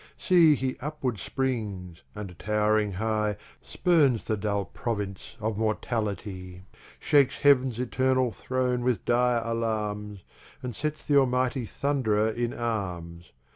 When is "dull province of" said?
4.35-5.59